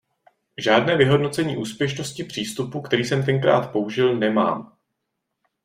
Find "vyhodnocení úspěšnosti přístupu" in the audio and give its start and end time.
0.97-2.81